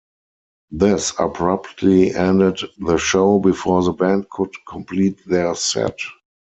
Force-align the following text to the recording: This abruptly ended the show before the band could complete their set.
This 0.71 1.13
abruptly 1.19 2.15
ended 2.15 2.59
the 2.79 2.97
show 2.97 3.37
before 3.37 3.83
the 3.83 3.91
band 3.93 4.31
could 4.31 4.49
complete 4.67 5.19
their 5.27 5.53
set. 5.53 5.99